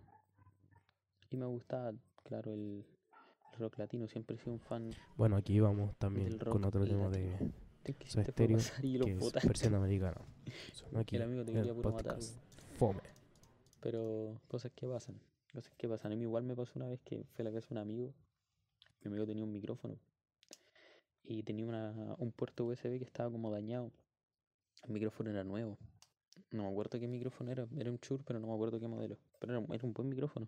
Y 1.32 1.38
me 1.38 1.46
gustaba, 1.46 1.94
claro, 2.24 2.54
el, 2.54 2.86
el 3.54 3.60
rock 3.60 3.78
latino, 3.80 4.08
siempre 4.08 4.36
he 4.36 4.40
sido 4.40 4.54
un 4.54 4.60
fan. 4.60 4.92
Bueno, 5.18 5.36
aquí 5.36 5.60
vamos 5.60 5.96
también 5.98 6.38
con 6.40 6.64
otro 6.64 6.86
tema 6.86 7.10
de 7.10 7.32
latino. 7.32 7.38
¿Qué 7.40 7.65
Soda 7.94 8.00
quisiste 8.04 8.24
fue 8.24 8.32
Stereo, 8.34 8.58
pasar 8.58 8.86
y 8.86 8.98
lo 8.98 9.06
que 9.06 9.12
es 9.14 9.34
versión 9.48 9.76
americana. 9.76 10.22
Son 10.74 10.98
aquí 10.98 11.16
el 11.16 11.22
amigo 11.24 11.44
te 11.46 11.52
quería 11.54 11.74
puro 11.74 11.92
matar, 11.92 12.20
Fome. 12.78 13.02
Pero 13.82 14.40
cosas 14.48 14.72
que 14.76 14.88
pasan, 14.88 15.20
cosas 15.54 15.74
que 15.78 15.88
pasan. 15.88 16.12
A 16.12 16.16
mí 16.16 16.24
igual 16.24 16.44
me 16.44 16.56
pasó 16.56 16.72
una 16.76 16.88
vez 16.88 17.00
que 17.04 17.24
fue 17.34 17.44
a 17.44 17.50
la 17.50 17.54
casa 17.54 17.68
de 17.70 17.74
un 17.76 17.78
amigo. 17.80 18.14
Mi 19.04 19.10
amigo 19.10 19.26
tenía 19.28 19.44
un 19.44 19.52
micrófono 19.52 19.98
y 21.24 21.44
tenía 21.44 21.66
una, 21.66 22.16
un 22.18 22.32
puerto 22.32 22.66
USB 22.66 22.98
que 22.98 23.04
estaba 23.04 23.30
como 23.32 23.52
dañado. 23.52 23.92
El 24.84 24.92
micrófono 24.94 25.30
era 25.30 25.44
nuevo. 25.44 25.78
No 26.52 26.64
me 26.64 26.70
acuerdo 26.70 27.00
qué 27.00 27.08
micrófono 27.08 27.52
era, 27.52 27.68
era 27.78 27.92
un 27.92 27.98
Shure, 27.98 28.24
pero 28.26 28.40
no 28.40 28.48
me 28.48 28.54
acuerdo 28.54 28.80
qué 28.80 28.88
modelo. 28.88 29.18
Pero 29.40 29.54
era, 29.54 29.60
un- 29.60 29.74
era 29.74 29.86
un 29.86 29.94
buen 29.94 30.10
micrófono. 30.10 30.48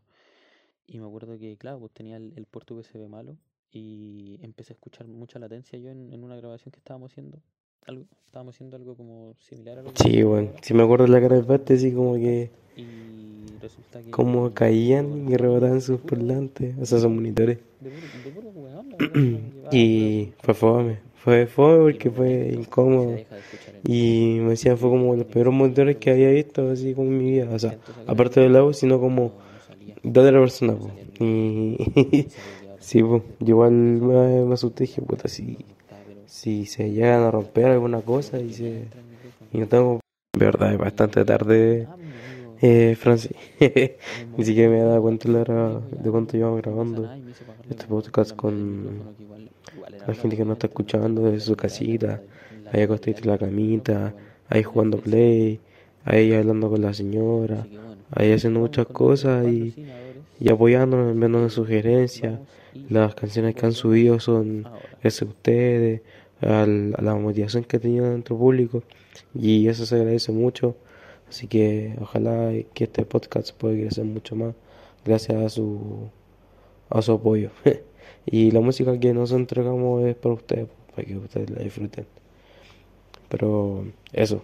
Y 0.87 0.99
me 0.99 1.05
acuerdo 1.07 1.37
que, 1.37 1.57
claro, 1.57 1.79
pues 1.79 1.91
tenía 1.93 2.17
el, 2.17 2.33
el 2.35 2.45
puerto 2.45 2.75
USB 2.75 3.07
malo 3.07 3.37
y 3.71 4.39
empecé 4.41 4.73
a 4.73 4.75
escuchar 4.75 5.07
mucha 5.07 5.39
latencia 5.39 5.77
yo 5.77 5.89
en, 5.89 6.11
en 6.13 6.23
una 6.23 6.35
grabación 6.35 6.71
que 6.71 6.79
estábamos 6.79 7.11
haciendo. 7.11 7.39
Algo, 7.85 8.05
estábamos 8.25 8.55
haciendo 8.55 8.75
algo 8.75 8.95
como 8.95 9.35
similar 9.39 9.79
a 9.79 9.81
lo 9.83 9.93
que 9.93 10.03
Sí, 10.03 10.23
bueno, 10.23 10.51
si 10.61 10.73
me 10.73 10.83
acuerdo 10.83 11.05
de 11.05 11.11
la 11.11 11.21
cara 11.21 11.35
del 11.35 11.45
Bate, 11.45 11.75
así 11.75 11.93
como 11.93 12.15
que 12.15 12.51
Y 12.75 13.57
resulta 13.61 14.01
que. 14.01 14.11
como 14.11 14.53
caían 14.53 15.29
y 15.29 15.37
rebotaban 15.37 15.81
sus 15.81 16.01
parlantes, 16.01 16.77
o 16.79 16.85
sea, 16.85 16.99
sus 16.99 17.09
monitores. 17.09 17.59
De 17.79 18.31
puro, 18.31 18.49
weón, 18.49 18.89
la 18.89 19.69
Y 19.71 20.33
fue 20.41 20.53
fome, 20.53 20.99
fue 21.15 21.47
fome 21.47 21.77
porque 21.77 22.11
fue 22.11 22.53
incómodo. 22.53 23.17
Y 23.85 24.39
me 24.41 24.49
decían 24.49 24.77
fue 24.77 24.89
como 24.89 25.15
los 25.15 25.25
peores 25.25 25.53
monitores 25.53 25.97
que 25.97 26.09
había 26.11 26.29
visto 26.31 26.69
así 26.69 26.93
como 26.93 27.07
en 27.07 27.17
mi 27.17 27.31
vida. 27.31 27.49
O 27.51 27.59
sea, 27.59 27.77
aparte 28.05 28.41
el 28.41 28.47
del 28.51 28.61
audio, 28.61 28.73
sino 28.73 28.99
como 28.99 29.31
salía, 29.65 29.95
de 30.03 30.19
otra 30.19 30.39
persona. 30.39 30.77
Y 31.19 31.77
sí, 32.79 33.03
pues, 33.03 33.23
igual 33.39 33.71
me, 33.71 34.45
me 34.45 34.53
asusté 34.53 34.85
dije, 34.85 35.01
puta, 35.01 35.27
si, 35.27 35.57
si 36.25 36.65
se 36.65 36.91
llegan 36.91 37.23
a 37.23 37.31
romper 37.31 37.65
alguna 37.65 38.01
cosa 38.01 38.39
y 38.39 38.53
se... 38.53 38.87
no 39.53 39.67
tengo... 39.67 39.99
En 40.33 40.39
verdad, 40.39 40.73
es 40.73 40.77
bastante 40.77 41.25
tarde, 41.25 41.87
eh, 42.61 42.95
Francis. 42.99 43.31
Ni 44.37 44.45
siquiera 44.45 44.69
me 44.69 44.79
he 44.79 44.83
dado 44.83 45.01
cuenta 45.01 45.29
de, 45.29 46.11
cuánto 46.11 46.37
llevamos 46.37 46.61
grabando. 46.61 47.09
este 47.69 47.85
podcast 47.85 48.35
con 48.35 49.01
la 50.07 50.13
gente 50.13 50.37
que 50.37 50.45
no 50.45 50.53
está 50.53 50.67
escuchando 50.67 51.23
desde 51.23 51.41
su 51.41 51.55
casita, 51.55 52.21
ahí 52.71 52.81
acostadito 52.81 53.21
en 53.23 53.27
la 53.29 53.37
camita, 53.37 54.13
ahí 54.47 54.63
jugando 54.63 54.99
play, 54.99 55.59
ahí 56.05 56.33
hablando 56.33 56.69
con 56.69 56.81
la 56.81 56.93
señora, 56.93 57.67
ahí 58.11 58.31
haciendo 58.31 58.59
muchas 58.59 58.87
cosas 58.87 59.47
y. 59.47 59.73
y 60.39 60.49
apoyándonos, 60.51 61.11
enviándonos 61.11 61.53
sugerencias. 61.53 62.33
Vamos 62.33 62.47
y 62.73 62.93
Las 62.93 63.15
canciones 63.15 63.55
que 63.55 63.65
han 63.65 63.73
subido 63.73 64.19
son 64.19 64.67
gracias 65.01 65.23
ustedes, 65.29 66.01
al- 66.41 66.93
a 66.97 67.01
la 67.01 67.15
motivación 67.15 67.63
que 67.63 67.77
ha 67.77 67.79
tenido 67.79 68.09
dentro 68.11 68.37
público 68.37 68.83
y 69.33 69.67
eso 69.67 69.85
se 69.85 69.95
agradece 69.95 70.31
mucho. 70.31 70.75
Así 71.29 71.47
que 71.47 71.95
ojalá 72.01 72.51
que 72.73 72.85
este 72.85 73.05
podcast 73.05 73.51
pueda 73.57 73.75
crecer 73.75 74.05
mucho 74.05 74.35
más 74.35 74.53
gracias 75.05 75.37
a 75.43 75.49
su, 75.49 76.09
a 76.89 77.01
su 77.01 77.13
apoyo. 77.13 77.49
y 78.25 78.51
la 78.51 78.59
música 78.61 78.99
que 78.99 79.13
nos 79.13 79.31
entregamos 79.31 80.03
es 80.05 80.15
para 80.15 80.35
ustedes, 80.35 80.67
para 80.95 81.07
que 81.07 81.17
ustedes 81.17 81.49
la 81.49 81.61
disfruten. 81.63 82.05
Pero 83.29 83.85
eso, 84.13 84.43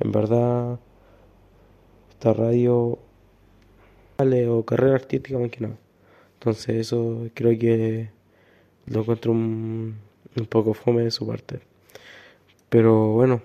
en 0.00 0.12
verdad, 0.12 0.78
esta 2.10 2.32
radio 2.32 2.98
o 4.18 4.64
carrera 4.64 4.94
artística 4.94 5.38
más 5.38 5.50
que 5.50 5.60
nada. 5.60 5.76
Entonces 6.34 6.76
eso 6.76 7.28
creo 7.34 7.58
que 7.58 8.10
lo 8.86 9.00
encuentro 9.00 9.32
un, 9.32 9.96
poco 10.48 10.74
fome 10.74 11.02
de 11.02 11.10
su 11.10 11.26
parte. 11.26 11.60
Pero 12.68 13.12
bueno, 13.12 13.42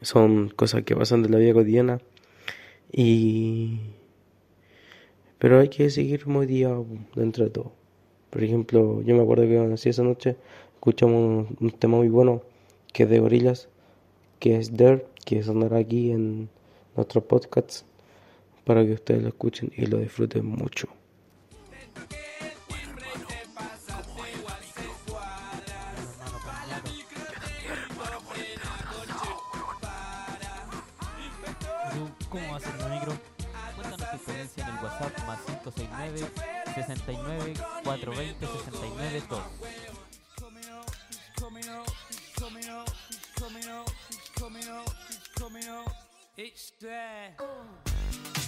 son 0.00 0.50
cosas 0.50 0.84
que 0.84 0.96
pasan 0.96 1.22
de 1.22 1.28
la 1.28 1.38
vida 1.38 1.52
cotidiana 1.52 2.00
y... 2.92 3.80
Pero 5.38 5.60
hay 5.60 5.68
que 5.68 5.88
seguir 5.90 6.26
motivado 6.26 6.84
dentro 7.14 7.44
de 7.44 7.50
todo. 7.50 7.72
Por 8.30 8.42
ejemplo, 8.42 9.02
yo 9.02 9.14
me 9.14 9.22
acuerdo 9.22 9.44
que 9.44 9.56
nací 9.58 9.88
esa 9.88 10.02
noche 10.02 10.36
escuchamos 10.74 11.48
un, 11.60 11.70
tema 11.70 11.96
muy 11.96 12.08
bueno 12.08 12.42
que 12.92 13.04
es 13.04 13.10
de 13.10 13.20
Gorillaz, 13.20 13.68
que 14.38 14.56
es 14.56 14.76
Dirt, 14.76 15.04
que 15.24 15.42
sonará 15.42 15.78
aquí 15.78 16.10
en 16.10 16.48
nuestro 16.96 17.20
podcast 17.20 17.87
para 18.68 18.84
que 18.84 18.92
ustedes 18.92 19.22
lo 19.22 19.28
escuchen 19.28 19.72
y 19.74 19.86
lo 19.86 19.96
disfruten 19.96 20.44
mucho. 20.44 20.88
¿Tú 31.94 32.26
¿Cómo 32.28 32.50
va 32.50 32.56
a 32.58 32.60
ser 32.60 32.78
la 32.78 32.88
micro? 32.88 33.18
Cuéntanos 33.74 34.10
tu 34.10 34.16
experiencia 34.16 34.68
en 34.68 34.76
el 34.76 34.84
WhatsApp 34.84 35.26
más 35.26 35.40
569 35.46 36.26
69 36.74 37.54
420 37.84 38.46
69 38.46 39.22
2. 39.30 39.38
You've 48.10 48.47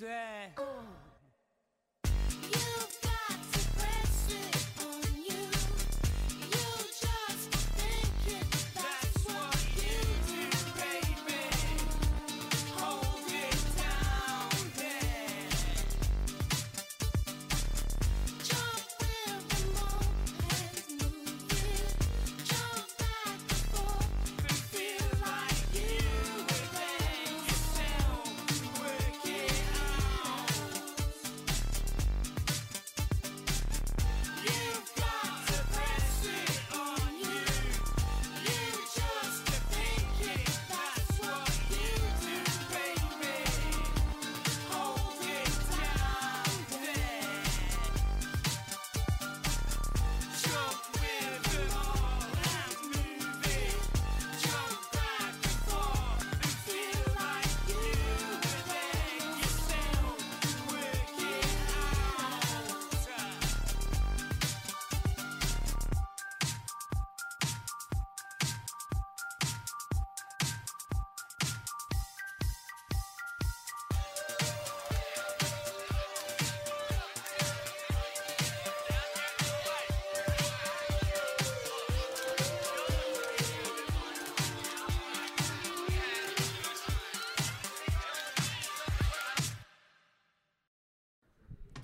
对。 0.00 0.08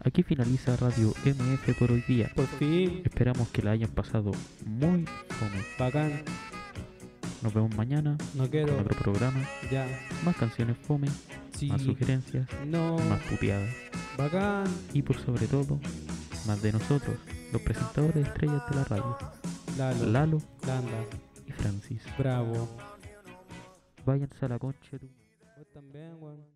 Aquí 0.06 0.22
finaliza 0.22 0.76
Radio 0.76 1.12
MF 1.24 1.74
por 1.78 1.90
hoy 1.90 2.00
día. 2.06 2.30
Por 2.34 2.46
fin, 2.46 3.02
Esperamos 3.04 3.48
que 3.48 3.60
la 3.62 3.72
hayan 3.72 3.90
pasado 3.90 4.30
muy 4.64 5.04
fome. 5.28 5.64
bacán. 5.78 6.22
Nos 7.42 7.52
vemos 7.52 7.74
mañana 7.76 8.16
No 8.34 8.42
con 8.44 8.48
quiero. 8.50 8.78
otro 8.80 8.96
programa. 8.98 9.40
Ya. 9.70 9.86
Más 10.24 10.36
canciones 10.36 10.76
fome, 10.78 11.08
Sí. 11.56 11.66
más 11.68 11.82
sugerencias, 11.82 12.48
No. 12.66 12.98
más 12.98 13.20
puteadas. 13.22 13.68
Bacán. 14.16 14.64
Y 14.92 15.02
por 15.02 15.16
sobre 15.18 15.48
todo, 15.48 15.80
más 16.46 16.62
de 16.62 16.72
nosotros, 16.72 17.16
los 17.52 17.60
presentadores 17.62 18.28
estrellas 18.28 18.62
de 18.70 18.76
la 18.76 18.84
radio. 18.84 19.18
Lalo. 19.76 20.06
Lalo 20.06 20.38
Landa. 20.66 21.04
y 21.48 21.52
Francis. 21.52 22.00
Bravo. 22.16 22.68
Váyanse 24.04 24.44
a 24.44 24.48
la 24.48 24.58
concha, 24.60 24.98
tú. 25.00 25.08
Vos 25.58 25.66
también, 25.74 26.14
weón. 26.20 26.55